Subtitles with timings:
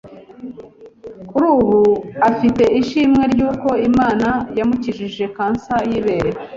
[1.29, 1.79] kuri ubu
[2.29, 6.29] afite ishimwe ry’uko Imana yamukijije Cancer y’ibere.